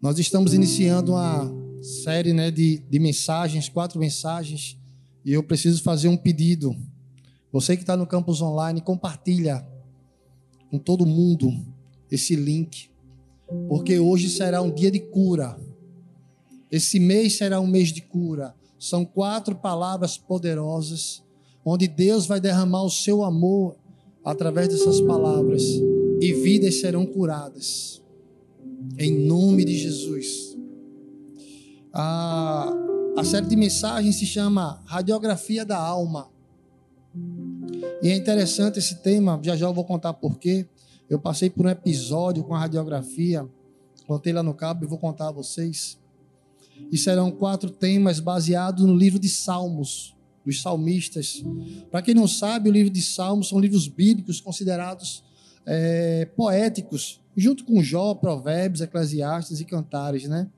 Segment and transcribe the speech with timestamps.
[0.00, 4.78] Nós estamos iniciando uma série né, de, de mensagens, quatro mensagens,
[5.22, 6.74] e eu preciso fazer um pedido.
[7.52, 9.62] Você que está no campus online, compartilha
[10.70, 11.52] com todo mundo
[12.10, 12.88] esse link,
[13.68, 15.60] porque hoje será um dia de cura.
[16.70, 18.54] Esse mês será um mês de cura.
[18.78, 21.22] São quatro palavras poderosas,
[21.62, 23.76] onde Deus vai derramar o seu amor
[24.24, 25.62] através dessas palavras,
[26.22, 27.99] e vidas serão curadas
[29.00, 30.56] em nome de Jesus.
[31.90, 32.70] A,
[33.16, 36.28] a série de mensagens se chama Radiografia da Alma.
[38.02, 40.68] E é interessante esse tema, já já eu vou contar porquê.
[41.08, 43.48] Eu passei por um episódio com a radiografia,
[44.06, 45.98] contei lá no cabo e vou contar a vocês.
[46.92, 51.42] E serão quatro temas baseados no livro de Salmos, dos salmistas.
[51.90, 55.24] Para quem não sabe, o livro de Salmos são livros bíblicos considerados
[55.66, 60.48] é, poéticos junto com Jó, Provérbios, Eclesiastes e Cantares, né?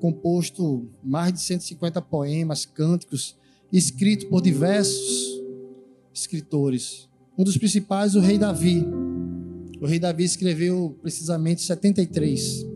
[0.00, 3.36] Composto mais de 150 poemas, cânticos,
[3.72, 5.40] escritos por diversos
[6.12, 7.08] escritores.
[7.36, 8.84] Um dos principais, o rei Davi.
[9.80, 12.66] O rei Davi escreveu precisamente 73,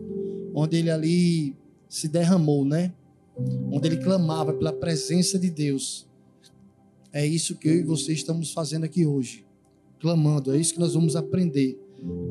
[0.53, 1.55] onde ele ali
[1.87, 2.93] se derramou, né?
[3.71, 6.07] Onde ele clamava pela presença de Deus.
[7.11, 9.45] É isso que eu e você estamos fazendo aqui hoje,
[9.99, 10.53] clamando.
[10.53, 11.79] É isso que nós vamos aprender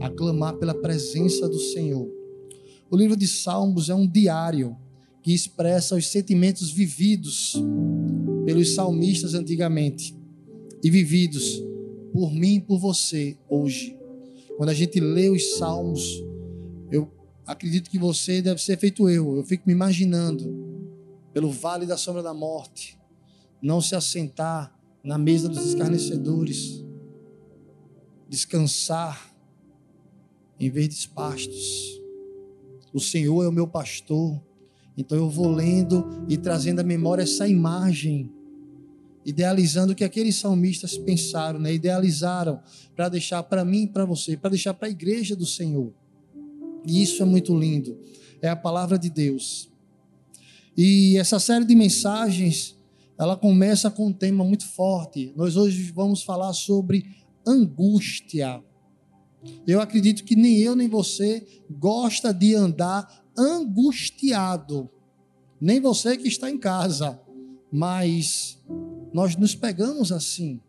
[0.01, 2.09] a clamar pela presença do Senhor.
[2.91, 4.77] O livro de Salmos é um diário
[5.23, 7.55] que expressa os sentimentos vividos
[8.45, 10.15] pelos salmistas antigamente
[10.83, 11.63] e vividos
[12.13, 13.99] por mim e por você hoje.
[14.57, 16.23] Quando a gente lê os salmos,
[16.91, 17.11] eu
[17.47, 19.37] acredito que você deve ser feito eu.
[19.37, 20.65] Eu fico me imaginando
[21.33, 22.97] pelo vale da sombra da morte,
[23.61, 26.85] não se assentar na mesa dos escarnecedores,
[28.29, 29.34] descansar
[30.59, 32.01] em verdes pastos.
[32.93, 34.41] O Senhor é o meu pastor.
[34.97, 38.31] Então eu vou lendo e trazendo à memória essa imagem,
[39.25, 41.75] idealizando o que aqueles salmistas pensaram, né?
[41.75, 42.61] idealizaram
[42.95, 45.93] para deixar para mim e para você, para deixar para a igreja do Senhor.
[46.87, 47.99] E isso é muito lindo.
[48.41, 49.71] É a palavra de Deus.
[50.77, 52.77] E essa série de mensagens,
[53.19, 55.33] ela começa com um tema muito forte.
[55.35, 57.05] Nós hoje vamos falar sobre
[57.47, 58.63] angústia.
[59.67, 64.91] Eu acredito que nem eu nem você gosta de andar angustiado.
[65.61, 67.21] Nem você que está em casa.
[67.71, 68.59] Mas
[69.13, 70.61] nós nos pegamos assim.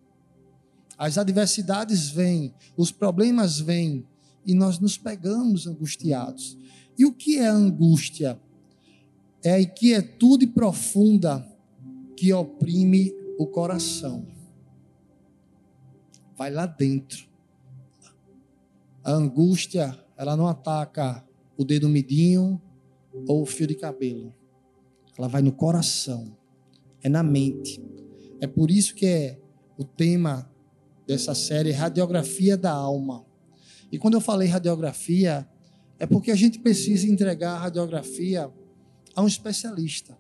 [0.97, 4.05] As adversidades vêm, os problemas vêm
[4.45, 6.57] e nós nos pegamos angustiados.
[6.97, 8.39] E o que é angústia?
[9.43, 11.45] É a inquietude profunda
[12.15, 14.25] que oprime o coração.
[16.37, 17.34] Vai lá dentro
[19.05, 21.23] a angústia, ela não ataca
[21.55, 22.59] o dedo midinho
[23.27, 24.33] ou o fio de cabelo.
[25.15, 26.35] Ela vai no coração,
[27.03, 27.79] é na mente.
[28.41, 29.39] É por isso que é
[29.77, 30.49] o tema
[31.05, 33.23] dessa série Radiografia da Alma.
[33.91, 35.47] E quando eu falei radiografia,
[35.99, 38.51] é porque a gente precisa entregar a radiografia
[39.15, 40.17] a um especialista.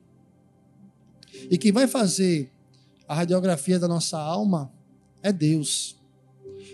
[1.49, 2.51] E quem vai fazer
[3.07, 4.71] a radiografia da nossa alma
[5.23, 5.99] é Deus.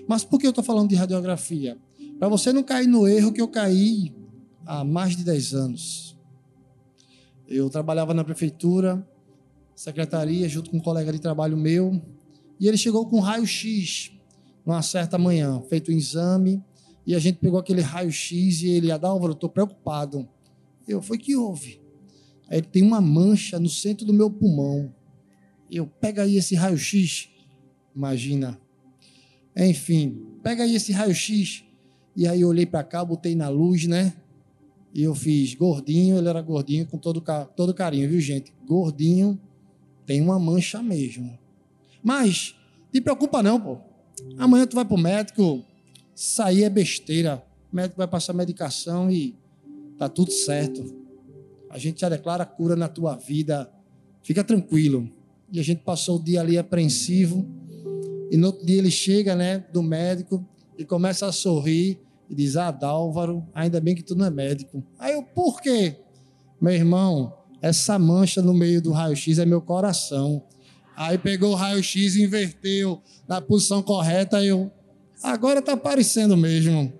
[0.07, 1.77] Mas por que eu estou falando de radiografia?
[2.21, 4.13] Para você não cair no erro que eu caí
[4.63, 6.15] há mais de 10 anos.
[7.47, 9.03] Eu trabalhava na prefeitura,
[9.75, 11.99] secretaria, junto com um colega de trabalho meu,
[12.59, 14.11] e ele chegou com raio-x
[14.63, 16.63] numa certa manhã, feito o um exame,
[17.07, 20.29] e a gente pegou aquele raio-x e ele, Adálvaro, eu estou preocupado.
[20.87, 21.81] Eu, foi que houve?
[22.47, 24.93] Aí ele tem uma mancha no centro do meu pulmão.
[25.71, 27.29] Eu, pega aí esse raio-x.
[27.95, 28.61] Imagina.
[29.57, 31.65] Enfim, pega aí esse raio-x.
[32.15, 34.13] E aí eu olhei para cá, botei na luz, né?
[34.93, 37.23] E eu fiz gordinho, ele era gordinho com todo,
[37.55, 38.53] todo carinho, viu, gente?
[38.65, 39.39] Gordinho
[40.05, 41.37] tem uma mancha mesmo.
[42.03, 42.55] Mas,
[42.91, 43.77] te preocupa não, pô.
[44.37, 45.63] Amanhã tu vai pro médico,
[46.13, 47.41] sair é besteira.
[47.71, 49.35] O médico vai passar medicação e
[49.97, 50.83] tá tudo certo.
[51.69, 53.71] A gente já declara cura na tua vida.
[54.21, 55.09] Fica tranquilo.
[55.49, 57.47] E a gente passou o dia ali apreensivo.
[58.29, 60.45] E no outro dia ele chega, né, do médico
[60.77, 64.83] e começa a sorrir e diz: Ah, Dálvaro, ainda bem que tu não é médico.
[64.97, 65.97] Aí eu, por quê?
[66.59, 70.43] Meu irmão, essa mancha no meio do raio-x é meu coração.
[70.95, 74.43] Aí pegou o raio-x e inverteu na posição correta.
[74.43, 74.71] Eu,
[75.23, 76.93] agora tá aparecendo mesmo.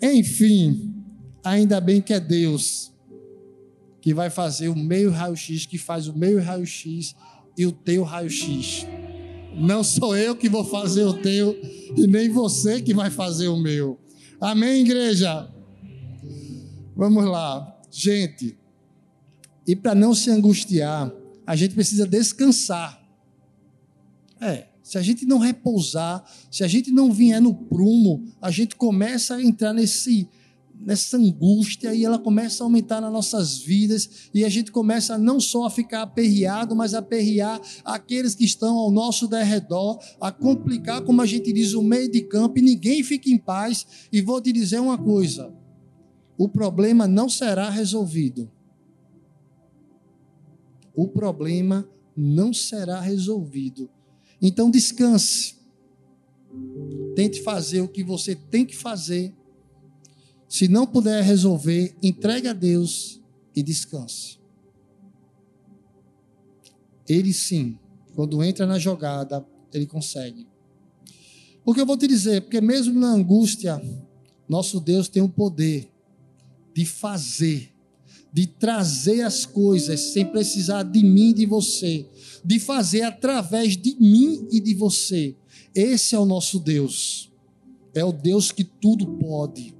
[0.00, 0.94] Enfim,
[1.42, 2.92] ainda bem que é Deus
[4.00, 7.14] que vai fazer o meio raio-x, que faz o meio raio-x
[7.56, 8.86] e o teu raio-x.
[9.54, 11.54] Não sou eu que vou fazer o teu
[11.96, 13.98] e nem você que vai fazer o meu.
[14.40, 15.48] Amém, igreja?
[16.96, 17.76] Vamos lá.
[17.90, 18.58] gente,
[19.66, 21.12] e para não se angustiar,
[21.46, 23.02] a gente precisa descansar.
[24.40, 28.76] É, se a gente não repousar, se a gente não vier no prumo, a gente
[28.76, 30.28] começa a entrar nesse
[30.80, 35.40] nessa angústia e ela começa a aumentar nas nossas vidas e a gente começa não
[35.40, 41.02] só a ficar aperreado, mas a aperrear aqueles que estão ao nosso derredor, a complicar,
[41.02, 43.86] como a gente diz, o meio de campo e ninguém fica em paz.
[44.12, 45.52] E vou te dizer uma coisa:
[46.36, 48.50] o problema não será resolvido.
[50.94, 53.88] O problema não será resolvido
[54.40, 55.56] então descanse.
[57.14, 59.34] Tente fazer o que você tem que fazer.
[60.48, 63.20] Se não puder resolver, entregue a Deus
[63.54, 64.38] e descanse.
[67.08, 67.78] Ele sim,
[68.14, 70.46] quando entra na jogada, ele consegue.
[71.64, 73.80] Porque eu vou te dizer, porque mesmo na angústia,
[74.48, 75.90] nosso Deus tem o poder
[76.74, 77.72] de fazer
[78.32, 82.06] de trazer as coisas sem precisar de mim e de você,
[82.44, 85.34] de fazer através de mim e de você.
[85.74, 87.32] Esse é o nosso Deus.
[87.94, 89.74] É o Deus que tudo pode.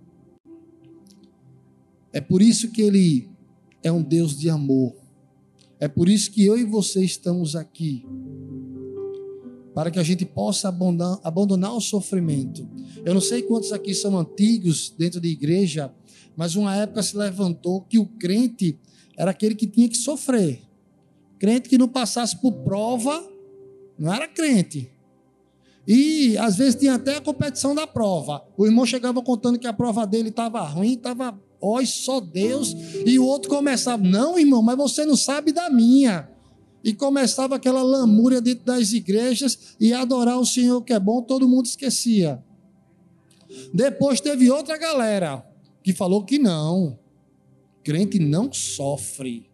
[2.12, 3.28] É por isso que ele
[3.82, 4.94] é um Deus de amor.
[5.80, 8.04] É por isso que eu e você estamos aqui.
[9.74, 12.68] Para que a gente possa abandonar, abandonar o sofrimento.
[13.04, 15.92] Eu não sei quantos aqui são antigos dentro da igreja,
[16.36, 18.78] mas uma época se levantou que o crente
[19.16, 20.62] era aquele que tinha que sofrer.
[21.38, 23.24] Crente que não passasse por prova,
[23.98, 24.90] não era crente.
[25.86, 28.44] E às vezes tinha até a competição da prova.
[28.56, 32.74] O irmão chegava contando que a prova dele estava ruim, estava, ó, só Deus.
[33.04, 36.28] E o outro começava, não, irmão, mas você não sabe da minha.
[36.82, 41.48] E começava aquela lamúria dentro das igrejas e adorar o Senhor que é bom, todo
[41.48, 42.42] mundo esquecia.
[43.72, 45.44] Depois teve outra galera
[45.82, 46.98] que falou que não.
[47.82, 49.48] Crente não sofre.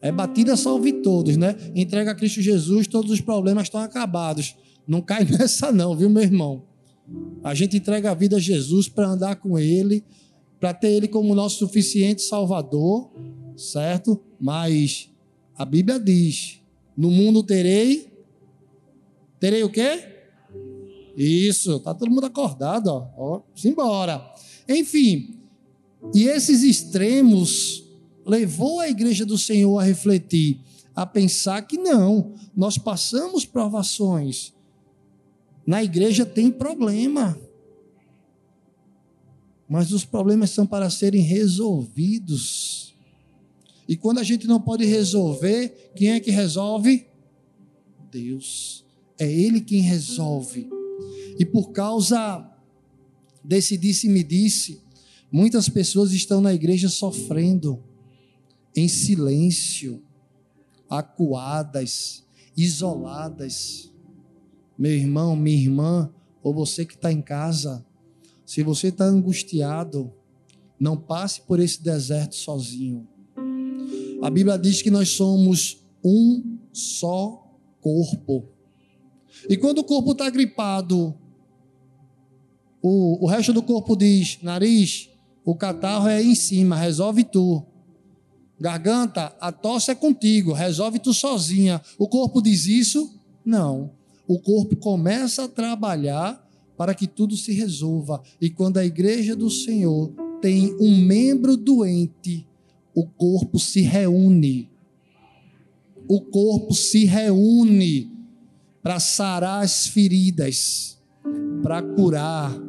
[0.00, 1.56] É batida salve todos, né?
[1.74, 4.56] Entrega a Cristo Jesus, todos os problemas estão acabados.
[4.86, 6.62] Não cai nessa não, viu, meu irmão?
[7.42, 10.04] A gente entrega a vida a Jesus para andar com ele,
[10.58, 13.10] para ter ele como nosso suficiente salvador,
[13.56, 14.20] certo?
[14.40, 15.10] Mas
[15.56, 16.60] a Bíblia diz:
[16.96, 18.08] "No mundo terei
[19.38, 20.16] terei o quê?
[21.16, 23.08] Isso, tá todo mundo acordado, ó.
[23.16, 24.24] ó simbora.
[24.68, 25.38] Enfim,
[26.14, 27.84] e esses extremos
[28.24, 30.60] levou a igreja do Senhor a refletir,
[30.94, 34.52] a pensar que não, nós passamos provações.
[35.66, 37.38] Na igreja tem problema.
[39.68, 42.94] Mas os problemas são para serem resolvidos.
[43.86, 47.06] E quando a gente não pode resolver, quem é que resolve?
[48.10, 48.84] Deus.
[49.18, 50.68] É Ele quem resolve.
[51.38, 52.50] E por causa
[53.44, 54.80] desse disse-me disse,
[55.30, 57.82] muitas pessoas estão na igreja sofrendo,
[58.74, 60.02] em silêncio,
[60.88, 62.24] acuadas,
[62.56, 63.92] isoladas.
[64.78, 66.12] Meu irmão, minha irmã,
[66.42, 67.84] ou você que está em casa,
[68.48, 70.10] se você está angustiado,
[70.80, 73.06] não passe por esse deserto sozinho.
[74.22, 77.46] A Bíblia diz que nós somos um só
[77.82, 78.48] corpo.
[79.50, 81.14] E quando o corpo está gripado,
[82.80, 85.10] o, o resto do corpo diz: nariz,
[85.44, 87.62] o catarro é em cima, resolve tu.
[88.58, 91.82] Garganta, a tosse é contigo, resolve tu sozinha.
[91.98, 93.14] O corpo diz isso?
[93.44, 93.90] Não.
[94.26, 96.47] O corpo começa a trabalhar
[96.78, 98.22] para que tudo se resolva.
[98.40, 102.46] E quando a igreja do Senhor tem um membro doente,
[102.94, 104.70] o corpo se reúne.
[106.08, 108.10] O corpo se reúne
[108.82, 110.98] para sarar as feridas,
[111.62, 112.68] para curar,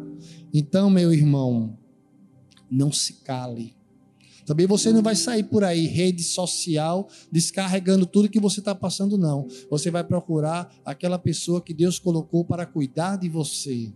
[0.54, 1.78] então, meu irmão,
[2.70, 3.76] não se cale.
[4.50, 9.16] Também você não vai sair por aí, rede social, descarregando tudo que você está passando,
[9.16, 9.48] não.
[9.70, 13.94] Você vai procurar aquela pessoa que Deus colocou para cuidar de você.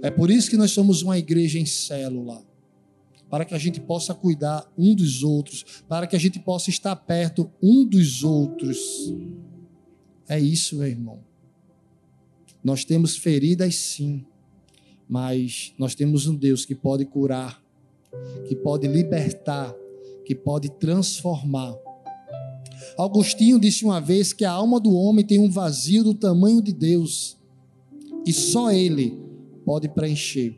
[0.00, 2.40] É por isso que nós somos uma igreja em célula.
[3.28, 6.94] Para que a gente possa cuidar um dos outros, para que a gente possa estar
[6.94, 9.12] perto um dos outros.
[10.28, 11.18] É isso, meu irmão.
[12.62, 14.24] Nós temos feridas sim
[15.08, 17.62] mas nós temos um Deus que pode curar,
[18.46, 19.74] que pode libertar,
[20.24, 21.74] que pode transformar.
[22.96, 26.72] Augustinho disse uma vez que a alma do homem tem um vazio do tamanho de
[26.72, 27.38] Deus
[28.26, 29.18] e só Ele
[29.64, 30.56] pode preencher.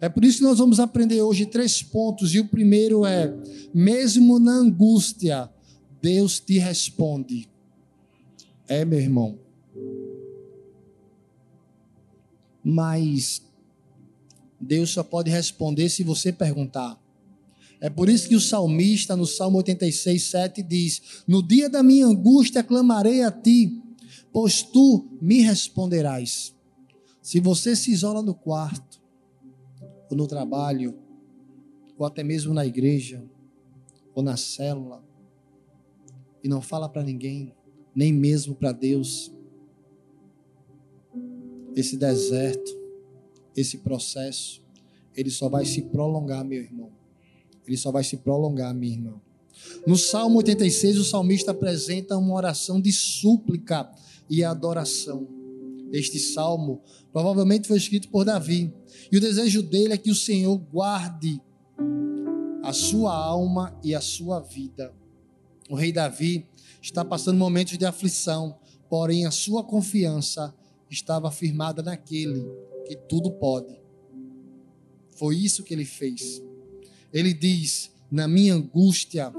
[0.00, 3.32] É por isso que nós vamos aprender hoje três pontos, e o primeiro é:
[3.72, 5.48] mesmo na angústia,
[6.00, 7.48] Deus te responde.
[8.66, 9.38] É, meu irmão,
[12.64, 13.42] mas
[14.62, 16.96] Deus só pode responder se você perguntar.
[17.80, 22.06] É por isso que o salmista, no Salmo 86, 7, diz: No dia da minha
[22.06, 23.82] angústia clamarei a ti,
[24.32, 26.54] pois tu me responderás.
[27.20, 29.02] Se você se isola no quarto,
[30.08, 30.96] ou no trabalho,
[31.98, 33.24] ou até mesmo na igreja,
[34.14, 35.04] ou na célula,
[36.42, 37.52] e não fala para ninguém,
[37.94, 39.32] nem mesmo para Deus,
[41.74, 42.81] esse deserto,
[43.56, 44.62] esse processo,
[45.14, 46.90] ele só vai se prolongar, meu irmão.
[47.66, 49.20] Ele só vai se prolongar, minha irmã.
[49.86, 53.90] No Salmo 86, o salmista apresenta uma oração de súplica
[54.28, 55.28] e adoração.
[55.92, 56.80] Este salmo
[57.12, 58.72] provavelmente foi escrito por Davi.
[59.10, 61.40] E o desejo dele é que o Senhor guarde
[62.62, 64.92] a sua alma e a sua vida.
[65.68, 66.46] O rei Davi
[66.80, 70.54] está passando momentos de aflição, porém a sua confiança
[70.90, 72.46] estava firmada naquele
[72.84, 73.74] que tudo pode.
[75.16, 76.42] Foi isso que ele fez.
[77.12, 79.32] Ele diz: Na minha angústia,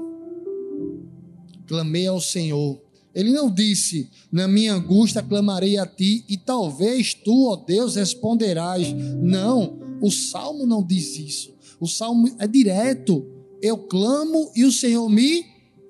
[1.66, 2.80] clamei ao Senhor.
[3.14, 8.92] Ele não disse: Na minha angústia clamarei a ti, e talvez tu, ó Deus, responderás.
[8.92, 11.54] Não, o salmo não diz isso.
[11.80, 13.26] O salmo é direto.
[13.60, 15.44] Eu clamo e o Senhor me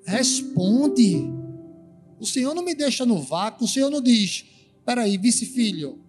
[0.05, 1.27] responde.
[2.19, 3.65] O Senhor não me deixa no vácuo.
[3.65, 4.45] O Senhor não diz:
[4.85, 5.99] Peraí, vice-filho,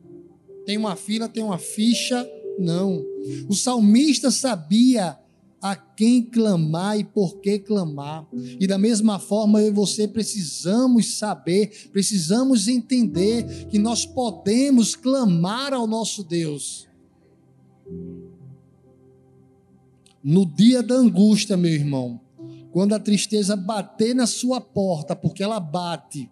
[0.66, 2.28] tem uma fila, tem uma ficha.
[2.58, 3.04] Não.
[3.48, 5.16] O salmista sabia
[5.62, 8.26] a quem clamar e por que clamar.
[8.32, 15.72] E da mesma forma, eu e você precisamos saber, precisamos entender que nós podemos clamar
[15.72, 16.86] ao nosso Deus.
[20.22, 22.20] No dia da angústia, meu irmão,
[22.72, 26.28] quando a tristeza bater na sua porta, porque ela bate,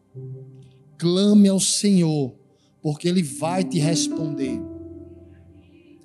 [0.98, 2.34] clame ao Senhor,
[2.84, 4.60] porque Ele vai te responder.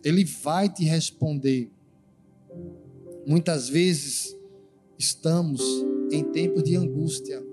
[0.01, 1.69] Ele vai te responder.
[3.27, 4.33] Muitas vezes
[4.97, 5.61] estamos
[6.09, 7.45] em tempos de angústia,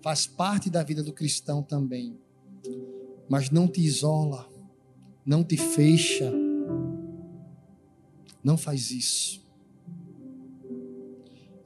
[0.00, 2.16] faz parte da vida do cristão também,
[3.28, 4.48] mas não te isola,
[5.26, 6.32] não te fecha,
[8.44, 9.44] não faz isso.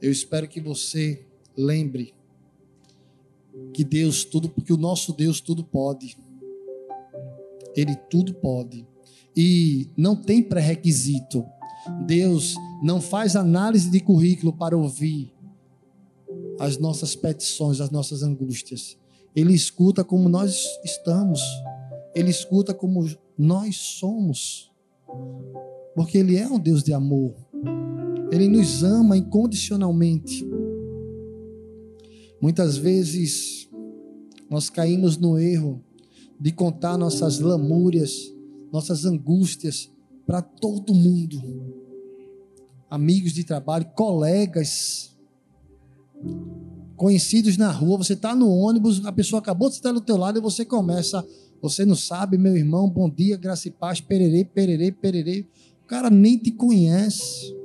[0.01, 1.23] Eu espero que você
[1.55, 2.15] lembre
[3.71, 6.17] que Deus tudo, porque o nosso Deus tudo pode.
[7.77, 8.85] Ele tudo pode.
[9.35, 11.45] E não tem pré-requisito.
[12.05, 15.31] Deus não faz análise de currículo para ouvir
[16.59, 18.97] as nossas petições, as nossas angústias.
[19.35, 21.39] Ele escuta como nós estamos.
[22.15, 23.07] Ele escuta como
[23.37, 24.71] nós somos.
[25.95, 27.35] Porque Ele é um Deus de amor.
[28.31, 30.43] Ele nos ama incondicionalmente.
[32.41, 33.69] Muitas vezes
[34.49, 35.83] nós caímos no erro
[36.39, 38.33] de contar nossas lamúrias,
[38.71, 39.91] nossas angústias
[40.25, 41.41] para todo mundo.
[42.89, 45.15] Amigos de trabalho, colegas,
[46.95, 50.39] conhecidos na rua, você está no ônibus, a pessoa acabou de estar do teu lado
[50.39, 51.25] e você começa,
[51.61, 55.47] você não sabe, meu irmão, bom dia, graça e paz, pererei, pererei, pererei.
[55.83, 57.55] O cara nem te conhece.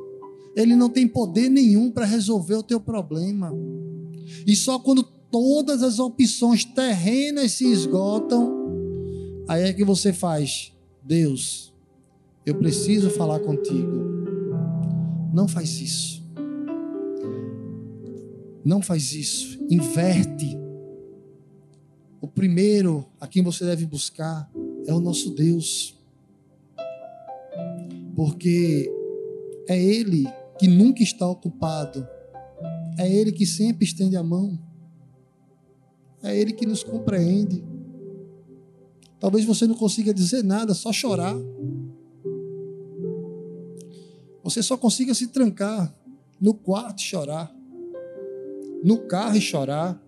[0.55, 3.53] Ele não tem poder nenhum para resolver o teu problema.
[4.47, 8.62] E só quando todas as opções terrenas se esgotam,
[9.53, 11.75] aí é que você faz, Deus,
[12.47, 14.23] eu preciso falar contigo.
[15.33, 16.23] Não faz isso.
[18.65, 19.63] Não faz isso.
[19.71, 20.59] Inverte.
[22.19, 24.51] O primeiro a quem você deve buscar
[24.87, 26.01] é o nosso Deus.
[28.17, 28.91] Porque
[29.69, 30.25] é Ele
[30.59, 32.09] que nunca está ocupado.
[32.99, 34.59] É Ele que sempre estende a mão.
[36.23, 37.72] É Ele que nos compreende.
[39.23, 41.37] Talvez você não consiga dizer nada, só chorar.
[44.43, 45.95] Você só consiga se trancar
[46.41, 47.55] no quarto e chorar,
[48.83, 50.03] no carro e chorar,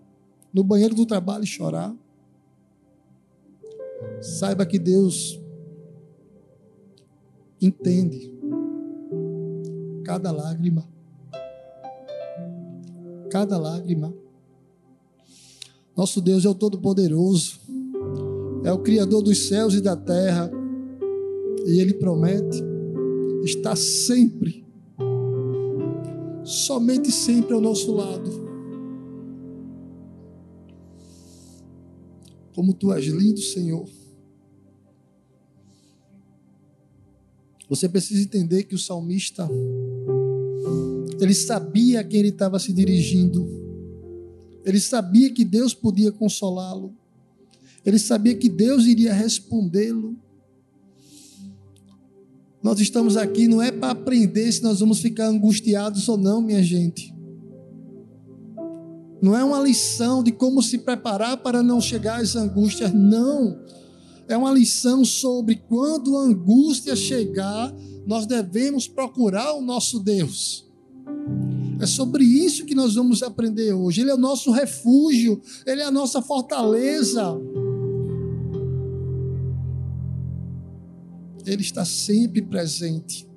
[0.53, 1.95] no banheiro do trabalho e chorar.
[4.19, 5.39] Saiba que Deus
[7.61, 8.33] entende
[10.03, 10.85] cada lágrima.
[13.31, 14.13] Cada lágrima.
[15.95, 17.61] Nosso Deus é o Todo-Poderoso,
[18.65, 20.51] é o Criador dos céus e da terra,
[21.67, 22.63] e Ele promete
[23.43, 24.65] estar sempre,
[26.43, 28.43] somente sempre ao nosso lado.
[32.55, 33.87] Como tu és lindo, Senhor.
[37.69, 39.47] Você precisa entender que o salmista
[41.19, 43.47] ele sabia a quem ele estava se dirigindo.
[44.63, 46.93] Ele sabia que Deus podia consolá-lo.
[47.85, 50.17] Ele sabia que Deus iria respondê-lo.
[52.63, 56.63] Nós estamos aqui não é para aprender se nós vamos ficar angustiados ou não, minha
[56.63, 57.13] gente.
[59.21, 63.59] Não é uma lição de como se preparar para não chegar às angústias, não.
[64.27, 67.71] É uma lição sobre quando a angústia chegar,
[68.07, 70.65] nós devemos procurar o nosso Deus.
[71.79, 74.01] É sobre isso que nós vamos aprender hoje.
[74.01, 77.35] Ele é o nosso refúgio, ele é a nossa fortaleza.
[81.45, 83.27] Ele está sempre presente.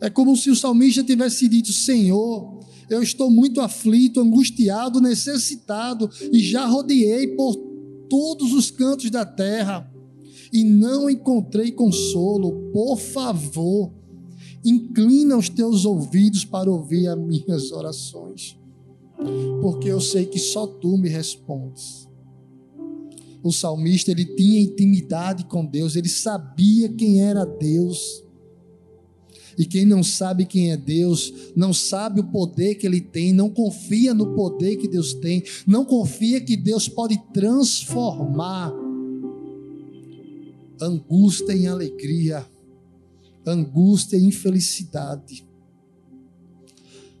[0.00, 6.38] É como se o salmista tivesse dito: Senhor, eu estou muito aflito, angustiado, necessitado, e
[6.40, 7.56] já rodeei por
[8.08, 9.90] todos os cantos da terra
[10.52, 12.70] e não encontrei consolo.
[12.72, 13.92] Por favor,
[14.64, 18.58] inclina os teus ouvidos para ouvir as minhas orações,
[19.60, 22.05] porque eu sei que só tu me respondes.
[23.46, 28.24] O salmista ele tinha intimidade com Deus, ele sabia quem era Deus.
[29.56, 33.48] E quem não sabe quem é Deus, não sabe o poder que Ele tem, não
[33.48, 38.70] confia no poder que Deus tem, não confia que Deus pode transformar
[40.78, 42.44] angústia em alegria,
[43.46, 45.46] angústia em felicidade.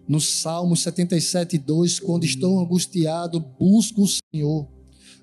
[0.06, 4.75] No Salmo 77, 2, quando estou angustiado, busco o Senhor,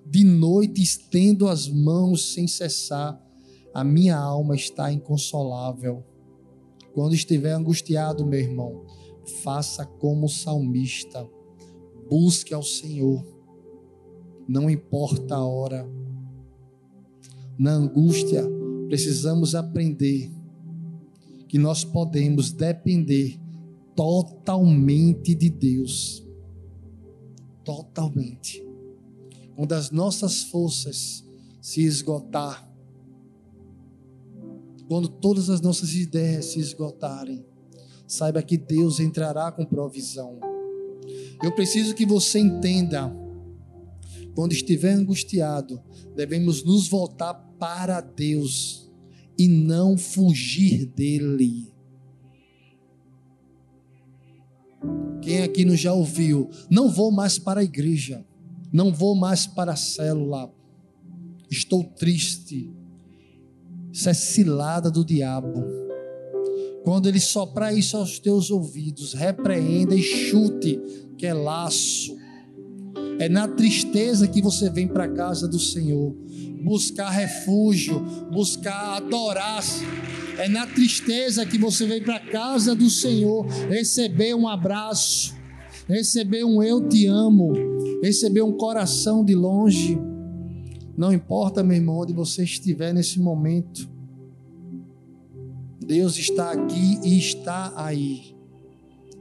[0.05, 3.21] de noite estendo as mãos sem cessar,
[3.73, 6.03] a minha alma está inconsolável.
[6.93, 8.85] Quando estiver angustiado, meu irmão,
[9.43, 11.27] faça como o salmista.
[12.09, 13.25] Busque ao Senhor.
[14.47, 15.89] Não importa a hora.
[17.57, 18.43] Na angústia,
[18.87, 20.31] precisamos aprender
[21.47, 23.39] que nós podemos depender
[23.95, 26.23] totalmente de Deus.
[27.63, 28.72] Totalmente.
[29.55, 31.23] Quando as nossas forças
[31.61, 32.69] se esgotar,
[34.87, 37.45] quando todas as nossas ideias se esgotarem,
[38.07, 40.39] saiba que Deus entrará com provisão.
[41.41, 43.13] Eu preciso que você entenda.
[44.35, 45.81] Quando estiver angustiado,
[46.15, 48.91] devemos nos voltar para Deus
[49.37, 51.71] e não fugir dele.
[55.21, 56.49] Quem aqui não já ouviu?
[56.69, 58.25] Não vou mais para a igreja,
[58.73, 60.51] não vou mais para a célula.
[61.49, 62.71] Estou triste,
[63.91, 65.63] isso é cilada do diabo.
[66.83, 70.81] Quando ele soprar isso aos teus ouvidos, repreenda e chute,
[71.15, 72.17] que é laço.
[73.19, 76.13] É na tristeza que você vem para a casa do Senhor,
[76.63, 77.99] buscar refúgio,
[78.31, 79.63] buscar adorar.
[80.39, 85.35] É na tristeza que você vem para a casa do Senhor, receber um abraço,
[85.87, 87.53] receber um eu te amo,
[88.07, 89.97] receber um coração de longe.
[90.97, 93.89] Não importa, meu irmão, onde você estiver nesse momento.
[95.79, 98.35] Deus está aqui e está aí.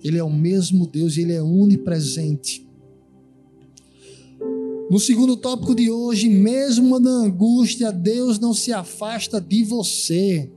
[0.02, 2.68] Ele é o mesmo Deus, ele é onipresente.
[4.90, 10.50] No segundo tópico de hoje, mesmo na angústia, Deus não se afasta de você.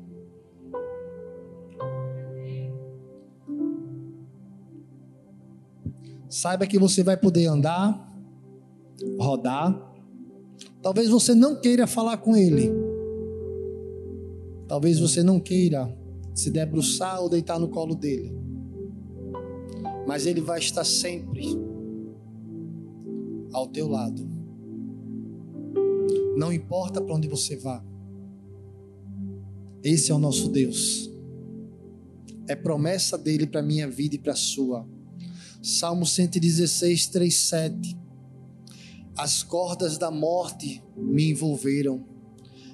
[6.27, 8.14] Saiba que você vai poder andar,
[9.19, 9.95] rodar,
[10.85, 12.71] Talvez você não queira falar com Ele.
[14.67, 15.91] Talvez você não queira
[16.33, 18.31] se debruçar ou deitar no colo dele.
[20.07, 21.47] Mas Ele vai estar sempre
[23.51, 24.29] ao teu lado.
[26.37, 27.83] Não importa para onde você vá.
[29.83, 31.09] Esse é o nosso Deus.
[32.47, 34.87] É promessa dele para minha vida e para a sua.
[35.63, 38.04] Salmo 116, 3, 7.
[39.17, 42.03] As cordas da morte me envolveram,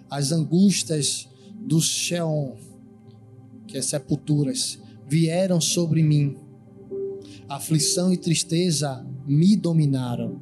[0.10, 2.58] as angústias do Sheol,
[3.67, 6.36] que é sepulturas, vieram sobre mim.
[7.47, 10.41] Aflição e tristeza me dominaram.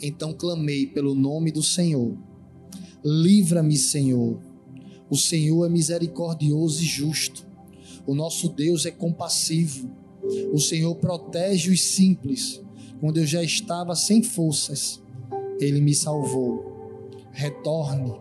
[0.00, 2.16] Então clamei pelo nome do Senhor.
[3.04, 4.40] Livra-me, Senhor.
[5.10, 7.46] O Senhor é misericordioso e justo.
[8.06, 9.90] O nosso Deus é compassivo.
[10.54, 12.62] O Senhor protege os simples.
[12.98, 15.02] Quando eu já estava sem forças,
[15.60, 16.76] ele me salvou.
[17.32, 18.14] Retorne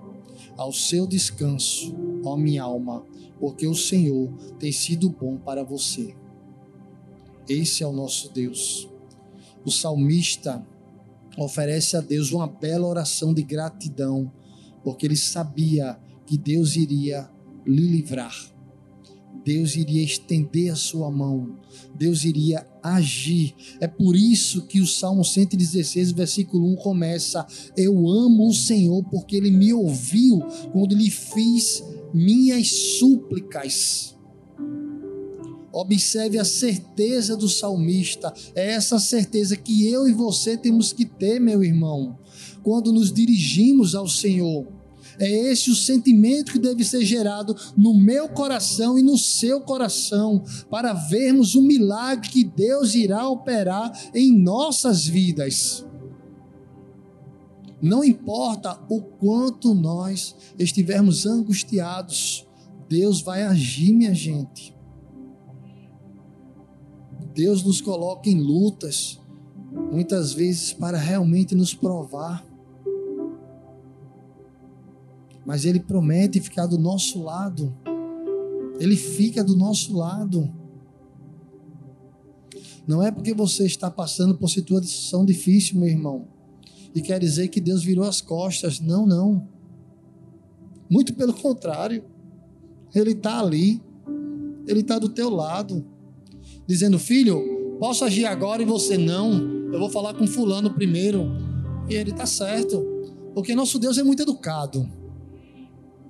[0.58, 3.06] ao seu descanso, ó minha alma,
[3.40, 6.16] porque o Senhor tem sido bom para você.
[7.48, 8.90] Esse é o nosso Deus.
[9.64, 10.66] O salmista
[11.38, 14.32] oferece a Deus uma bela oração de gratidão,
[14.84, 17.30] porque ele sabia que Deus iria
[17.66, 18.34] lhe livrar.
[19.48, 21.56] Deus iria estender a sua mão,
[21.98, 23.56] Deus iria agir.
[23.80, 29.38] É por isso que o Salmo 116, versículo 1 começa: Eu amo o Senhor porque
[29.38, 30.42] ele me ouviu
[30.74, 31.82] quando lhe fiz
[32.14, 32.68] minhas
[33.00, 34.18] súplicas.
[35.72, 38.34] Observe a certeza do salmista.
[38.54, 42.20] É essa certeza que eu e você temos que ter, meu irmão,
[42.64, 44.77] quando nos dirigimos ao Senhor.
[45.20, 50.44] É esse o sentimento que deve ser gerado no meu coração e no seu coração,
[50.70, 55.86] para vermos o milagre que Deus irá operar em nossas vidas.
[57.82, 62.48] Não importa o quanto nós estivermos angustiados,
[62.90, 64.76] Deus vai agir, minha gente.
[67.36, 69.22] Deus nos coloca em lutas,
[69.92, 72.47] muitas vezes para realmente nos provar.
[75.48, 77.74] Mas Ele promete ficar do nosso lado.
[78.82, 80.54] Ele fica do nosso lado.
[82.86, 86.28] Não é porque você está passando por situação difícil, meu irmão,
[86.94, 88.82] e quer dizer que Deus virou as costas.
[88.82, 89.48] Não, não.
[90.90, 92.04] Muito pelo contrário.
[92.94, 93.82] Ele está ali.
[94.68, 95.86] Ele está do teu lado
[96.68, 99.32] dizendo: Filho, posso agir agora e você não?
[99.72, 101.26] Eu vou falar com Fulano primeiro.
[101.90, 102.86] E ele está certo,
[103.34, 105.07] porque nosso Deus é muito educado.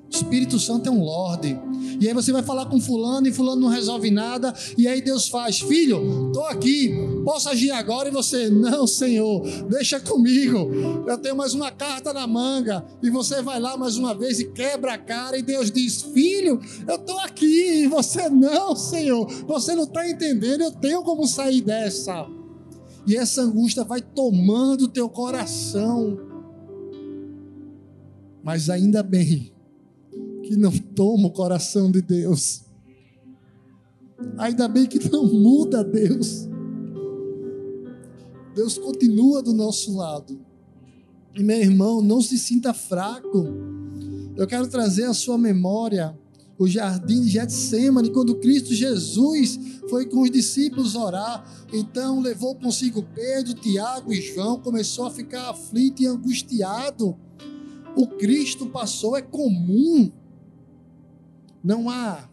[0.10, 1.60] Espírito Santo é um Lorde.
[2.00, 4.54] E aí você vai falar com fulano e fulano não resolve nada.
[4.78, 6.94] E aí Deus faz, filho, estou aqui,
[7.26, 8.08] posso agir agora?
[8.08, 10.70] E você, não, Senhor, deixa comigo.
[11.08, 12.86] Eu tenho mais uma carta na manga.
[13.02, 15.38] E você vai lá mais uma vez e quebra a cara.
[15.38, 17.84] E Deus diz, filho, eu estou aqui.
[17.84, 20.62] E você, não, Senhor, você não está entendendo.
[20.62, 22.28] Eu tenho como sair dessa.
[23.06, 26.20] E essa angústia vai tomando o teu coração.
[28.44, 29.57] Mas ainda bem
[30.48, 32.64] que não toma o coração de Deus.
[34.38, 36.48] Ainda bem que não muda Deus.
[38.56, 40.40] Deus continua do nosso lado.
[41.36, 43.46] E meu irmão, não se sinta fraco.
[44.36, 46.18] Eu quero trazer à sua memória
[46.58, 51.46] o jardim de Getsemane, quando Cristo Jesus foi com os discípulos orar.
[51.72, 57.16] Então levou consigo Pedro, Tiago e João, começou a ficar aflito e angustiado.
[57.96, 60.12] O Cristo passou, é comum
[61.64, 62.30] não há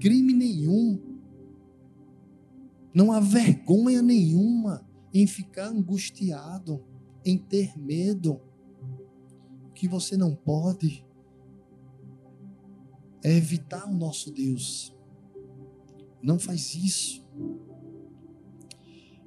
[0.00, 1.00] crime nenhum,
[2.94, 6.84] não há vergonha nenhuma em ficar angustiado,
[7.24, 8.40] em ter medo.
[9.68, 11.04] O que você não pode
[13.22, 14.94] é evitar o nosso Deus.
[16.22, 17.24] Não faz isso.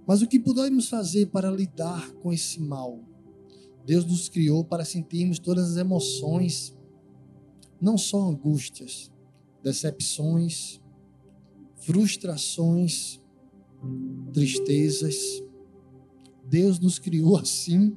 [0.05, 2.99] Mas o que podemos fazer para lidar com esse mal?
[3.86, 6.77] Deus nos criou para sentirmos todas as emoções,
[7.79, 9.11] não só angústias,
[9.63, 10.82] decepções,
[11.78, 13.19] frustrações,
[14.34, 15.43] tristezas.
[16.45, 17.95] Deus nos criou assim.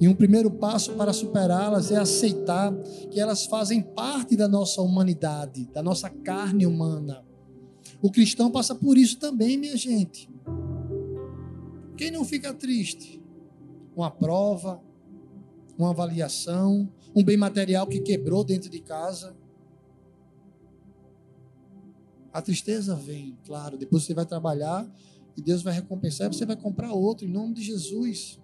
[0.00, 2.74] E um primeiro passo para superá-las é aceitar
[3.10, 7.24] que elas fazem parte da nossa humanidade, da nossa carne humana.
[8.00, 10.28] O cristão passa por isso também, minha gente.
[11.96, 13.22] Quem não fica triste?
[13.94, 14.82] Uma prova,
[15.78, 19.36] uma avaliação, um bem material que quebrou dentro de casa.
[22.32, 24.88] A tristeza vem, claro, depois você vai trabalhar
[25.36, 28.40] e Deus vai recompensar e você vai comprar outro em nome de Jesus.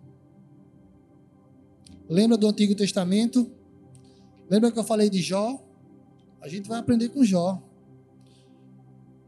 [2.09, 3.51] Lembra do Antigo Testamento?
[4.51, 5.62] Lembra que eu falei de Jó?
[6.40, 7.62] A gente vai aprender com Jó.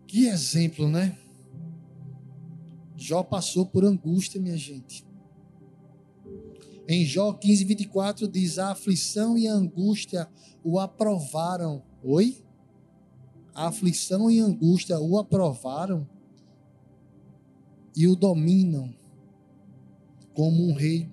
[0.07, 1.19] Que exemplo, né?
[2.97, 5.07] Jó passou por angústia, minha gente.
[6.87, 10.29] Em Jó 15, 24 diz: A aflição e a angústia
[10.65, 11.83] o aprovaram.
[12.03, 12.43] Oi?
[13.55, 16.07] A aflição e angústia o aprovaram
[17.97, 18.95] e o dominam
[20.35, 21.11] como um rei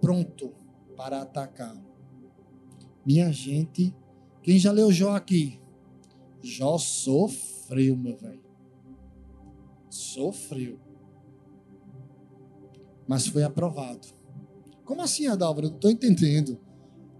[0.00, 0.52] pronto
[0.96, 1.76] para atacar.
[3.04, 3.94] Minha gente,
[4.42, 5.60] quem já leu Jó aqui?
[6.42, 8.42] Jó sofreu, meu velho.
[9.88, 10.78] Sofreu.
[13.06, 14.08] Mas foi aprovado.
[14.84, 15.60] Como assim, Adalva?
[15.60, 16.58] Eu não estou entendendo.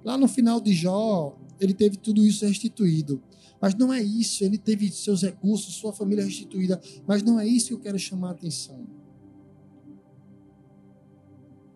[0.04, 3.22] Lá no final de Jó, ele teve tudo isso restituído.
[3.61, 7.68] Mas não é isso, ele teve seus recursos, sua família restituída, mas não é isso
[7.68, 8.87] que eu quero chamar a atenção.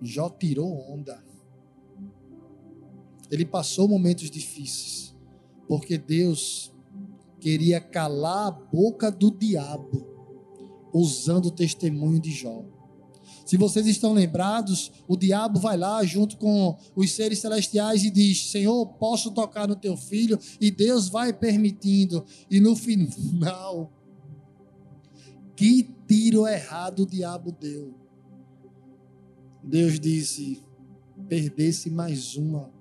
[0.01, 1.23] Jó tirou onda.
[3.31, 5.15] Ele passou momentos difíceis,
[5.67, 6.73] porque Deus
[7.41, 10.07] queria calar a boca do diabo,
[10.93, 12.65] usando o testemunho de Jó.
[13.45, 18.51] Se vocês estão lembrados, o diabo vai lá junto com os seres celestiais e diz:
[18.51, 20.39] Senhor, posso tocar no teu filho?
[20.61, 22.25] E Deus vai permitindo.
[22.51, 23.93] E no final,
[25.55, 27.95] que tiro errado o diabo deu.
[29.63, 30.63] Deus disse:
[31.29, 32.73] perdesse mais uma.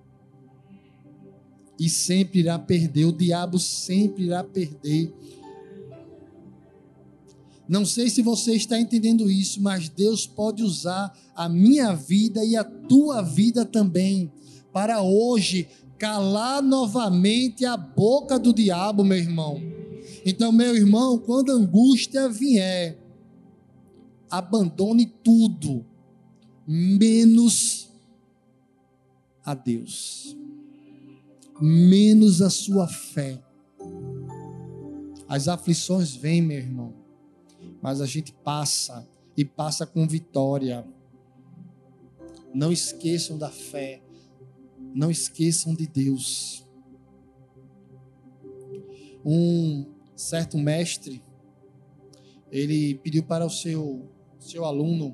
[1.80, 3.06] e sempre irá perder.
[3.06, 5.13] O diabo sempre irá perder.
[7.67, 12.56] Não sei se você está entendendo isso, mas Deus pode usar a minha vida e
[12.56, 14.32] a tua vida também
[14.71, 19.62] para hoje calar novamente a boca do diabo, meu irmão.
[20.26, 22.97] Então, meu irmão, quando a angústia vier,
[24.30, 25.86] abandone tudo,
[26.67, 27.89] menos
[29.45, 30.36] a Deus,
[31.62, 33.41] menos a sua fé.
[35.28, 37.03] As aflições vêm, meu irmão,
[37.84, 40.88] mas a gente passa e passa com vitória.
[42.54, 44.02] Não esqueçam da fé,
[44.96, 46.65] não esqueçam de Deus.
[49.26, 51.22] Um certo mestre,
[52.50, 55.13] ele pediu para o seu, seu aluno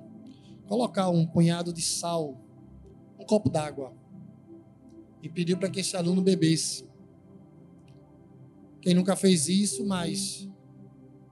[0.68, 2.40] colocar um punhado de sal,
[3.18, 3.98] um copo d'água,
[5.24, 6.88] e pediu para que esse aluno bebesse.
[8.80, 10.48] Quem nunca fez isso, mas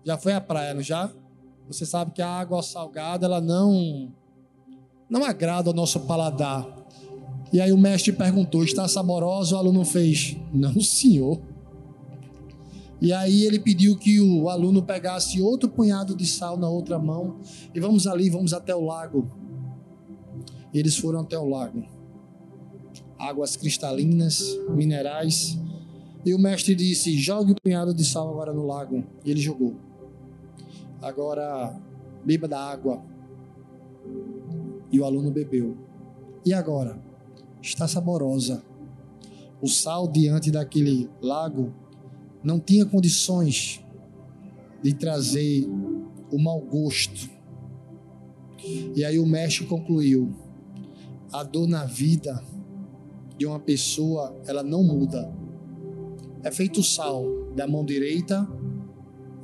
[0.04, 1.14] já foi à praia, não já?
[1.68, 4.12] Você sabe que a água salgada, ela não
[5.10, 6.68] não agrada ao nosso paladar.
[7.52, 9.56] E aí o mestre perguntou: está saboroso?
[9.56, 11.40] O aluno fez: Não, senhor.
[13.00, 17.40] E aí ele pediu que o aluno pegasse outro punhado de sal na outra mão
[17.74, 19.30] e vamos ali, vamos até o lago.
[20.74, 21.84] E eles foram até o lago.
[23.20, 25.60] Águas cristalinas, minerais.
[26.26, 29.04] E o mestre disse: Jogue o punhado de sal agora no lago.
[29.24, 29.87] E ele jogou.
[31.02, 31.80] Agora
[32.24, 33.04] beba da água.
[34.92, 35.78] E o aluno bebeu.
[36.46, 37.02] E agora?
[37.62, 38.64] Está saborosa.
[39.62, 41.74] O sal diante daquele lago
[42.44, 43.84] não tinha condições
[44.82, 45.68] de trazer
[46.32, 47.30] o mau gosto.
[48.96, 50.34] E aí o mestre concluiu:
[51.32, 52.42] a dor na vida
[53.38, 55.32] de uma pessoa, ela não muda.
[56.44, 57.24] É feito sal
[57.56, 58.48] da mão direita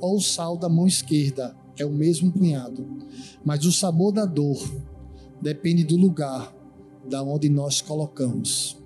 [0.04, 2.86] ou o sal da mão esquerda, é o mesmo punhado.
[3.42, 4.62] Mas o sabor da dor
[5.40, 6.54] depende do lugar
[7.08, 8.76] da onde nós colocamos.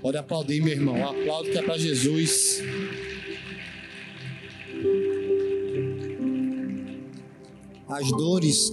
[0.00, 0.96] Pode aplaudir, meu irmão.
[0.96, 2.60] Aplauso que é para Jesus.
[7.88, 8.72] As dores,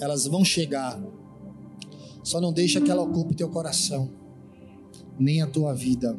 [0.00, 1.00] elas vão chegar.
[2.22, 4.10] Só não deixa que ela ocupe teu coração,
[5.18, 6.16] nem a tua vida.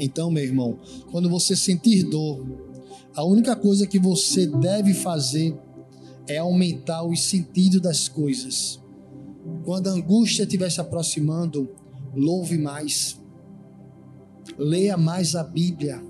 [0.00, 0.78] Então, meu irmão,
[1.10, 2.42] quando você sentir dor,
[3.14, 5.54] a única coisa que você deve fazer
[6.26, 8.80] é aumentar o sentido das coisas.
[9.64, 11.68] Quando a angústia estiver se aproximando,
[12.14, 13.20] louve mais.
[14.56, 16.02] Leia mais a Bíblia,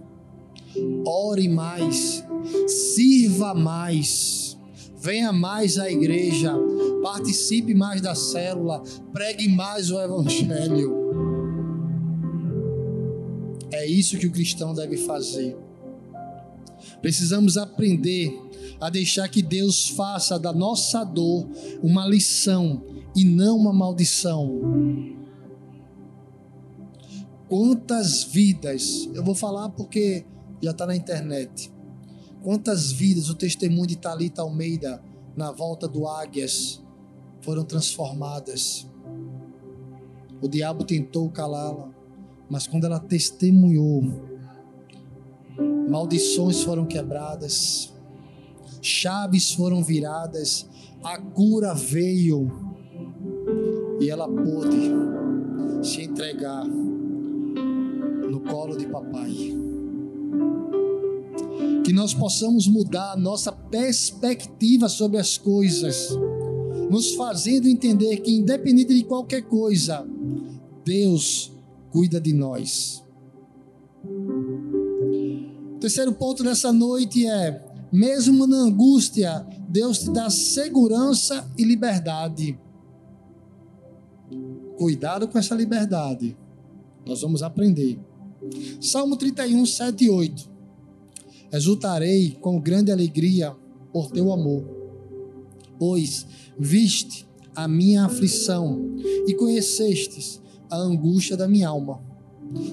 [1.05, 2.24] ore mais,
[2.66, 4.57] sirva mais,
[5.00, 6.55] venha mais à igreja,
[7.03, 11.00] participe mais da célula, pregue mais o Evangelho.
[13.73, 15.57] É isso que o cristão deve fazer.
[17.01, 18.33] Precisamos aprender
[18.81, 21.49] a deixar que Deus faça da nossa dor
[21.83, 22.83] uma lição
[23.15, 24.59] e não uma maldição.
[27.49, 30.25] Quantas vidas, eu vou falar porque
[30.63, 31.73] já está na internet.
[32.43, 35.03] Quantas vidas o testemunho de Talita Almeida
[35.37, 36.83] na volta do Águias
[37.41, 38.89] foram transformadas.
[40.41, 41.91] O diabo tentou calá-la,
[42.51, 44.03] mas quando ela testemunhou,
[45.89, 47.95] maldições foram quebradas,
[48.83, 50.69] chaves foram viradas,
[51.03, 52.51] a cura veio
[54.01, 54.91] e ela pôde
[55.83, 59.31] se entregar no colo de papai.
[61.85, 66.11] Que nós possamos mudar nossa perspectiva sobre as coisas,
[66.91, 70.07] nos fazendo entender que, independente de qualquer coisa,
[70.85, 71.53] Deus
[71.90, 73.05] cuida de nós.
[75.74, 82.59] O terceiro ponto dessa noite é: mesmo na angústia, Deus te dá segurança e liberdade.
[84.79, 86.37] Cuidado com essa liberdade.
[87.05, 87.98] Nós vamos aprender.
[88.81, 90.50] Salmo 31, 7 e 8.
[91.53, 93.55] Exultarei com grande alegria
[93.92, 94.64] por teu amor,
[95.79, 96.26] pois
[96.59, 100.40] viste a minha aflição e conhecestes
[100.71, 102.01] a angústia da minha alma.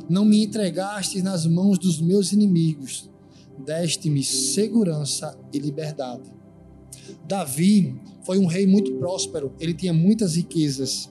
[0.10, 3.10] Não me entregastes nas mãos dos meus inimigos,
[3.58, 6.32] deste-me segurança e liberdade.
[7.28, 11.10] Davi foi um rei muito próspero, ele tinha muitas riquezas.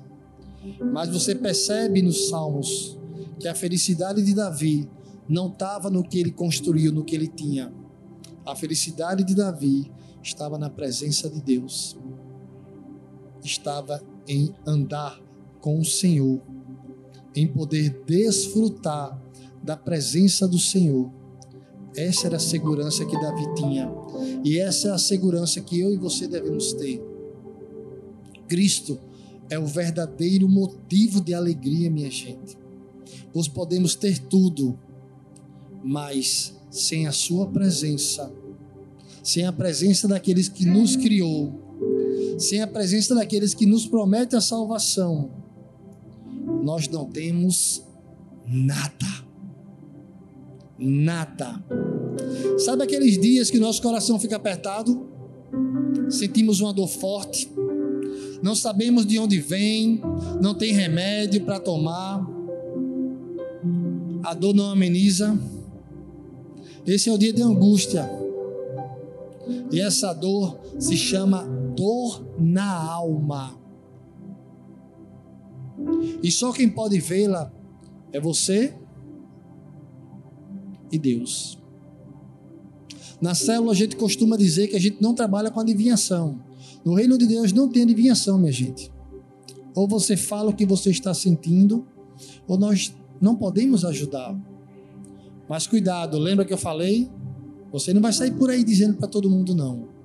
[0.92, 2.98] Mas você percebe nos Salmos
[3.38, 4.88] que a felicidade de Davi
[5.28, 7.72] não estava no que ele construiu, no que ele tinha.
[8.44, 9.90] A felicidade de Davi
[10.22, 11.96] estava na presença de Deus,
[13.42, 15.20] estava em andar
[15.60, 16.40] com o Senhor,
[17.36, 19.20] em poder desfrutar
[19.62, 21.12] da presença do Senhor.
[21.94, 23.90] Essa era a segurança que Davi tinha.
[24.42, 27.02] E essa é a segurança que eu e você devemos ter.
[28.48, 28.98] Cristo
[29.50, 32.56] é o verdadeiro motivo de alegria, minha gente.
[33.34, 34.78] Nós podemos ter tudo,
[35.82, 38.32] mas sem a Sua presença,
[39.22, 41.52] sem a presença daqueles que nos criou,
[42.38, 45.30] sem a presença daqueles que nos prometem a salvação,
[46.66, 47.80] nós não temos
[48.44, 49.24] nada.
[50.76, 51.64] Nada.
[52.58, 55.08] Sabe aqueles dias que nosso coração fica apertado?
[56.10, 57.48] Sentimos uma dor forte,
[58.42, 60.00] não sabemos de onde vem,
[60.40, 62.28] não tem remédio para tomar,
[64.24, 65.38] a dor não ameniza.
[66.84, 68.10] Esse é o dia de angústia.
[69.70, 71.44] E essa dor se chama
[71.76, 73.65] dor na alma.
[76.22, 77.52] E só quem pode vê-la
[78.12, 78.74] é você
[80.90, 81.58] e Deus.
[83.20, 86.40] Na célula a gente costuma dizer que a gente não trabalha com adivinhação.
[86.84, 88.92] No reino de Deus não tem adivinhação, minha gente.
[89.74, 91.86] Ou você fala o que você está sentindo,
[92.46, 94.38] ou nós não podemos ajudar.
[95.48, 97.10] Mas cuidado, lembra que eu falei?
[97.72, 99.95] Você não vai sair por aí dizendo para todo mundo não.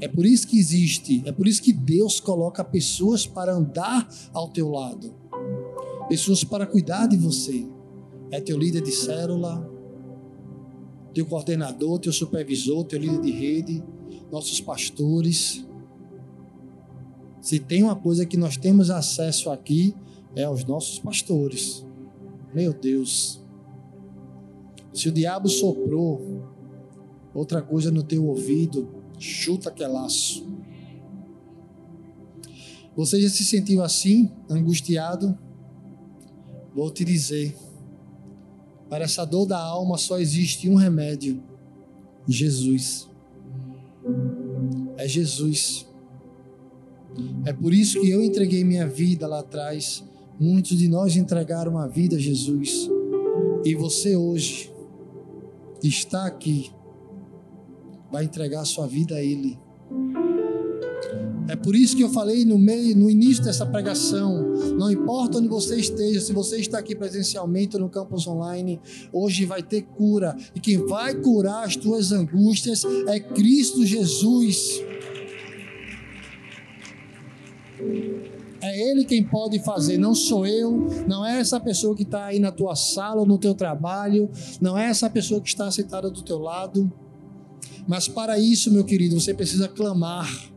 [0.00, 4.48] É por isso que existe, é por isso que Deus coloca pessoas para andar ao
[4.48, 5.14] teu lado.
[6.08, 7.66] Pessoas para cuidar de você.
[8.30, 9.70] É teu líder de célula,
[11.14, 13.84] teu coordenador, teu supervisor, teu líder de rede,
[14.30, 15.66] nossos pastores.
[17.40, 19.94] Se tem uma coisa que nós temos acesso aqui,
[20.34, 21.86] é aos nossos pastores.
[22.52, 23.42] Meu Deus.
[24.92, 26.42] Se o diabo soprou
[27.32, 30.46] outra coisa no teu ouvido, chuta aquele laço.
[32.96, 35.36] Você já se sentiu assim, angustiado?
[36.74, 37.54] Vou te dizer:
[38.88, 41.42] para essa dor da alma só existe um remédio:
[42.26, 43.08] Jesus
[44.96, 45.86] é Jesus.
[47.44, 50.04] É por isso que eu entreguei minha vida lá atrás.
[50.38, 52.90] Muitos de nós entregaram a vida a Jesus.
[53.64, 54.70] E você hoje
[55.82, 56.70] está aqui,
[58.10, 59.58] vai entregar a sua vida a Ele.
[61.48, 65.46] É por isso que eu falei no meio, no início dessa pregação, não importa onde
[65.46, 68.80] você esteja, se você está aqui presencialmente no campus online,
[69.12, 70.36] hoje vai ter cura.
[70.54, 74.82] E quem vai curar as tuas angústias é Cristo Jesus.
[78.60, 82.40] É Ele quem pode fazer, não sou eu, não é essa pessoa que está aí
[82.40, 84.28] na tua sala ou no teu trabalho,
[84.60, 86.92] não é essa pessoa que está sentada do teu lado.
[87.86, 90.56] Mas para isso, meu querido, você precisa clamar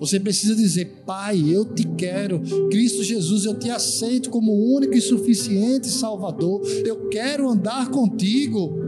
[0.00, 2.40] você precisa dizer: Pai, eu te quero.
[2.70, 6.62] Cristo Jesus, eu te aceito como único e suficiente Salvador.
[6.86, 8.80] Eu quero andar contigo.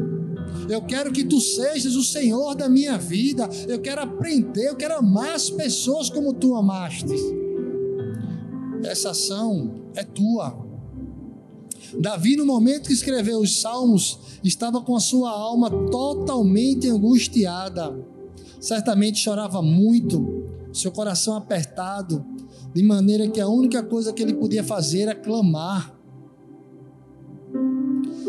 [0.71, 3.47] Eu quero que tu sejas o Senhor da minha vida.
[3.69, 7.15] Eu quero aprender, eu quero amar as pessoas como tu amaste.
[8.83, 10.72] Essa ação é tua.
[11.99, 17.95] Davi, no momento que escreveu os salmos, estava com a sua alma totalmente angustiada.
[18.61, 22.25] Certamente chorava muito, seu coração apertado,
[22.75, 25.95] de maneira que a única coisa que ele podia fazer era clamar.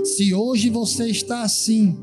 [0.03, 1.97] Se hoje você está assim,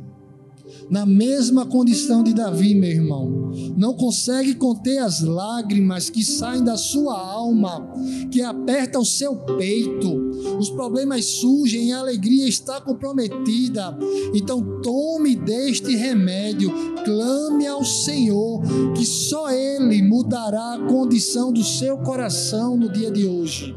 [0.89, 3.53] na mesma condição de Davi, meu irmão.
[3.77, 7.93] Não consegue conter as lágrimas que saem da sua alma,
[8.31, 10.20] que aperta o seu peito.
[10.61, 13.97] Os problemas surgem a alegria está comprometida.
[14.35, 16.71] Então tome deste remédio,
[17.03, 18.61] clame ao Senhor,
[18.95, 23.75] que só Ele mudará a condição do seu coração no dia de hoje.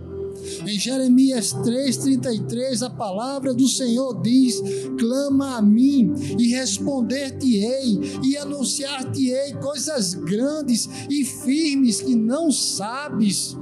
[0.67, 4.61] Em Jeremias 3,33, a palavra do Senhor diz:
[4.99, 13.55] clama a mim e responder-te-ei e anunciar-te-ei coisas grandes e firmes que não sabes.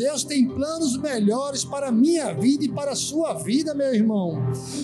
[0.00, 4.32] Deus tem planos melhores para a minha vida e para a sua vida, meu irmão.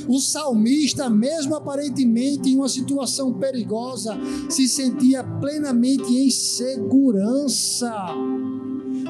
[0.07, 4.14] O salmista, mesmo aparentemente em uma situação perigosa,
[4.51, 7.90] se sentia plenamente em segurança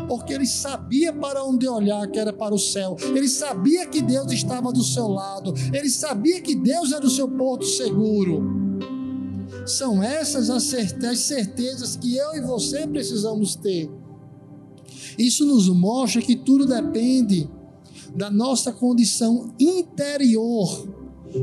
[0.07, 2.97] porque ele sabia para onde olhar, que era para o céu.
[3.03, 5.53] Ele sabia que Deus estava do seu lado.
[5.73, 8.45] Ele sabia que Deus era o seu porto seguro.
[9.67, 10.63] São essas as
[11.19, 13.91] certezas que eu e você precisamos ter.
[15.19, 17.49] Isso nos mostra que tudo depende
[18.15, 20.89] da nossa condição interior,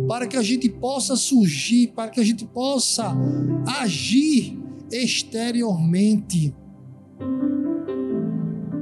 [0.08, 3.16] para que a gente possa surgir, para que a gente possa
[3.82, 4.58] agir
[4.92, 6.54] exteriormente.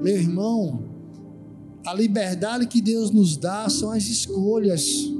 [0.02, 0.92] Meu irmão,
[1.86, 5.12] A liberdade que Deus nos dá são as escolhas.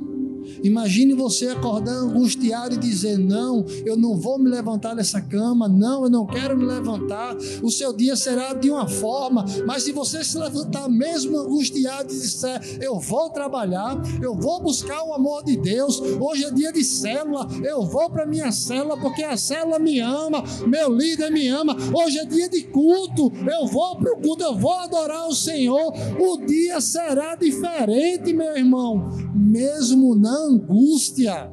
[0.64, 6.04] Imagine você acordar angustiado e dizer: Não, eu não vou me levantar dessa cama, não,
[6.04, 7.36] eu não quero me levantar.
[7.64, 12.20] O seu dia será de uma forma, mas se você se levantar mesmo angustiado e
[12.20, 16.00] disser: Eu vou trabalhar, eu vou buscar o amor de Deus.
[16.00, 20.44] Hoje é dia de célula, eu vou para minha célula porque a célula me ama,
[20.68, 21.76] meu líder me ama.
[21.94, 25.92] Hoje é dia de culto, eu vou para o culto, eu vou adorar o Senhor.
[26.20, 31.52] O dia será diferente, meu irmão, mesmo não angústia.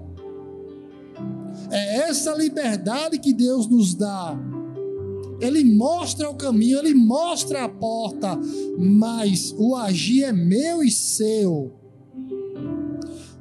[1.70, 4.38] É essa liberdade que Deus nos dá.
[5.40, 8.38] Ele mostra o caminho, ele mostra a porta,
[8.76, 11.72] mas o agir é meu e seu.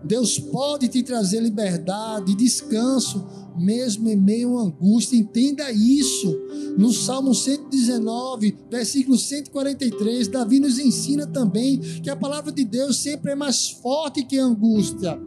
[0.03, 3.27] Deus pode te trazer liberdade, descanso,
[3.57, 5.17] mesmo em meio à angústia.
[5.17, 6.33] Entenda isso.
[6.77, 13.31] No Salmo 119, versículo 143, Davi nos ensina também que a palavra de Deus sempre
[13.31, 15.19] é mais forte que a angústia.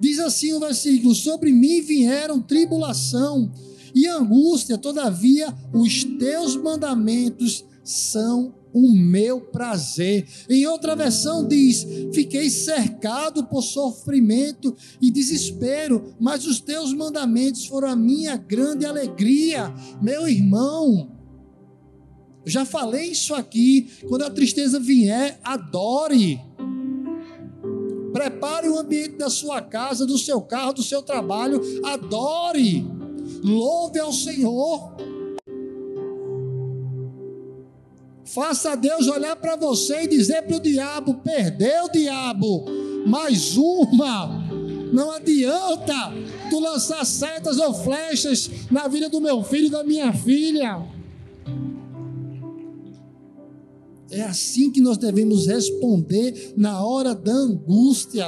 [0.00, 3.50] Diz assim o versículo: Sobre mim vieram tribulação
[3.94, 10.26] e angústia, todavia os teus mandamentos são o meu prazer.
[10.48, 17.88] Em outra versão diz: Fiquei cercado por sofrimento e desespero, mas os teus mandamentos foram
[17.88, 19.72] a minha grande alegria.
[20.02, 21.10] Meu irmão,
[22.44, 23.88] já falei isso aqui.
[24.08, 26.47] Quando a tristeza vier, adore.
[28.18, 31.60] Prepare o ambiente da sua casa, do seu carro, do seu trabalho.
[31.84, 32.84] Adore.
[33.44, 34.96] Louve ao Senhor.
[38.24, 42.64] Faça Deus olhar para você e dizer para o diabo: perdeu, diabo,
[43.06, 44.26] mais uma.
[44.92, 46.12] Não adianta
[46.50, 50.97] tu lançar setas ou flechas na vida do meu filho e da minha filha.
[54.10, 58.26] É assim que nós devemos responder na hora da angústia.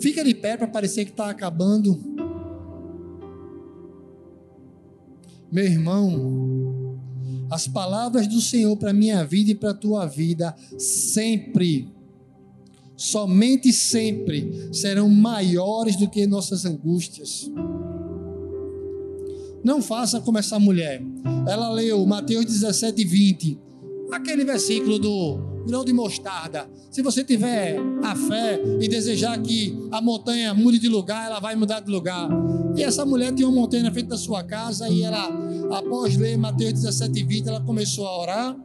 [0.00, 1.98] Fica de pé para parecer que está acabando.
[5.50, 6.98] Meu irmão,
[7.50, 11.88] as palavras do Senhor para minha vida e para a tua vida sempre,
[12.96, 17.50] somente sempre, serão maiores do que nossas angústias.
[19.64, 21.02] Não faça como essa mulher.
[21.46, 23.58] Ela leu Mateus 17, 20.
[24.12, 26.68] Aquele versículo do grão de mostarda.
[26.90, 31.54] Se você tiver a fé e desejar que a montanha mude de lugar, ela vai
[31.56, 32.28] mudar de lugar.
[32.76, 35.28] E essa mulher tinha uma montanha na frente da sua casa e ela,
[35.72, 38.56] após ler Mateus 17, 20, ela começou a orar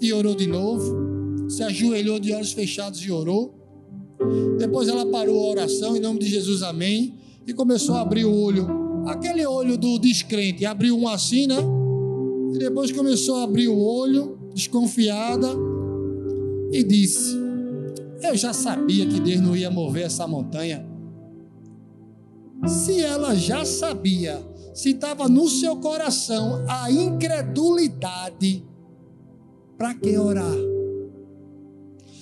[0.00, 1.50] e orou de novo.
[1.50, 3.54] Se ajoelhou de olhos fechados e orou.
[4.58, 7.14] Depois ela parou a oração em nome de Jesus, amém.
[7.46, 8.77] E começou a abrir o olho
[9.08, 11.56] aquele olho do descrente, abriu um assim, né?
[12.54, 15.48] E depois começou a abrir o olho, desconfiada,
[16.70, 17.36] e disse:
[18.22, 20.86] Eu já sabia que Deus não ia mover essa montanha.
[22.66, 24.44] Se ela já sabia,
[24.74, 28.64] se estava no seu coração a incredulidade,
[29.76, 30.56] para que orar?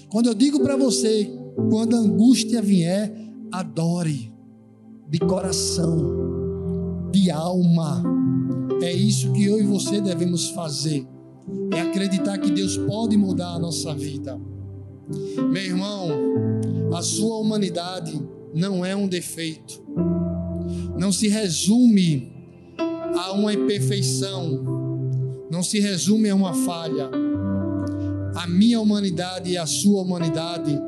[0.09, 1.30] Quando eu digo para você,
[1.70, 3.12] quando a angústia vier,
[3.51, 4.32] adore
[5.09, 6.36] de coração
[7.16, 8.02] de alma.
[8.82, 11.06] É isso que eu e você devemos fazer.
[11.72, 14.38] É acreditar que Deus pode mudar a nossa vida.
[15.50, 16.10] Meu irmão,
[16.94, 18.20] a sua humanidade
[18.54, 19.82] não é um defeito.
[20.98, 22.32] Não se resume
[22.78, 24.62] a uma imperfeição.
[25.50, 27.08] Não se resume a uma falha.
[28.34, 30.78] A minha humanidade e a sua humanidade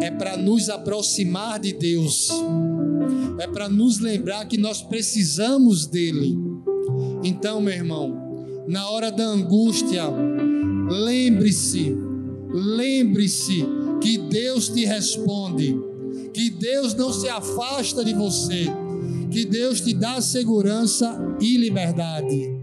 [0.00, 2.28] é para nos aproximar de Deus
[3.40, 6.36] é para nos lembrar que nós precisamos dele.
[7.24, 10.04] Então, meu irmão, na hora da angústia,
[10.90, 11.96] lembre-se,
[12.50, 13.64] lembre-se
[14.02, 15.74] que Deus te responde,
[16.34, 18.66] que Deus não se afasta de você,
[19.30, 22.59] que Deus te dá segurança e liberdade.